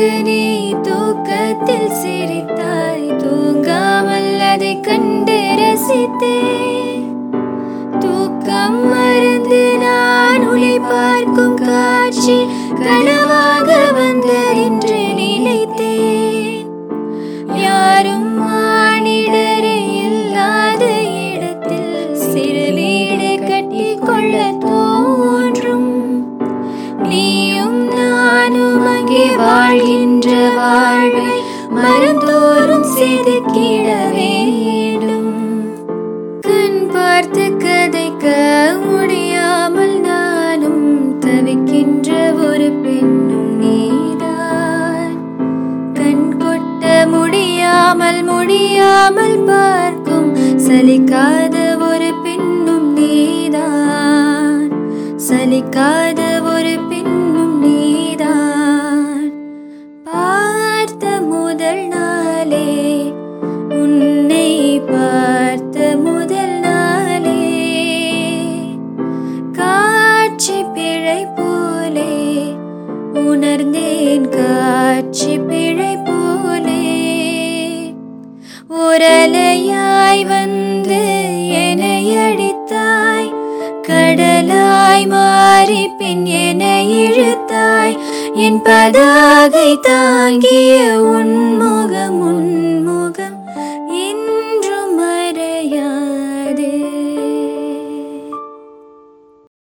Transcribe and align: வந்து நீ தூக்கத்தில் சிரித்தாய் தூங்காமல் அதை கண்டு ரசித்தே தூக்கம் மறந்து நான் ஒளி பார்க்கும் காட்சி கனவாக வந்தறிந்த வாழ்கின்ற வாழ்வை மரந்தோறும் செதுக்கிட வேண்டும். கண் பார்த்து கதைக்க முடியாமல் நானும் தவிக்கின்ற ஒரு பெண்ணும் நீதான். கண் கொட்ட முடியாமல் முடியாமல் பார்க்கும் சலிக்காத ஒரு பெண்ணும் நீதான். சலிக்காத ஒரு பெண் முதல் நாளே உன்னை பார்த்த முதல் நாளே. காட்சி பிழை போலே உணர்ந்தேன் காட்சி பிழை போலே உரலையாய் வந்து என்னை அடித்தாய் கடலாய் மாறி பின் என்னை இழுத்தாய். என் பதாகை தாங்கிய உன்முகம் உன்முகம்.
வந்து 0.00 0.20
நீ 0.26 0.42
தூக்கத்தில் 0.84 1.90
சிரித்தாய் 1.96 3.08
தூங்காமல் 3.22 4.28
அதை 4.44 4.70
கண்டு 4.80 5.36
ரசித்தே 5.60 6.38
தூக்கம் 8.02 8.78
மறந்து 8.86 9.62
நான் 9.82 10.46
ஒளி 10.48 10.74
பார்க்கும் 10.84 11.58
காட்சி 11.60 12.38
கனவாக 12.80 13.68
வந்தறிந்த 13.98 14.79
வாழ்கின்ற 29.40 30.28
வாழ்வை 30.56 31.28
மரந்தோறும் 31.76 32.86
செதுக்கிட 32.96 33.86
வேண்டும். 34.14 35.30
கண் 36.40 36.80
பார்த்து 36.92 37.44
கதைக்க 37.64 38.26
முடியாமல் 38.84 39.96
நானும் 40.00 40.84
தவிக்கின்ற 41.20 42.10
ஒரு 42.48 42.68
பெண்ணும் 42.84 43.52
நீதான். 43.62 45.16
கண் 45.92 46.28
கொட்ட 46.42 46.84
முடியாமல் 47.14 48.22
முடியாமல் 48.24 49.38
பார்க்கும் 49.44 50.30
சலிக்காத 50.66 51.56
ஒரு 51.90 52.10
பெண்ணும் 52.22 52.88
நீதான். 52.92 54.70
சலிக்காத 55.28 56.20
ஒரு 56.54 56.74
பெண் 56.88 56.99
முதல் 61.60 61.88
நாளே 61.88 62.68
உன்னை 63.78 64.46
பார்த்த 64.90 65.88
முதல் 65.96 66.54
நாளே. 66.58 67.42
காட்சி 69.58 70.56
பிழை 70.74 71.18
போலே 71.38 72.14
உணர்ந்தேன் 73.24 74.26
காட்சி 74.30 75.34
பிழை 75.48 75.92
போலே 76.08 76.86
உரலையாய் 78.84 80.24
வந்து 80.32 81.02
என்னை 81.64 82.00
அடித்தாய் 82.26 83.30
கடலாய் 83.88 85.06
மாறி 85.06 85.82
பின் 85.98 86.26
என்னை 86.44 86.78
இழுத்தாய். 87.02 87.98
என் 88.34 88.62
பதாகை 88.62 89.78
தாங்கிய 89.80 91.00
உன்முகம் 91.02 92.20
உன்முகம். 92.20 93.39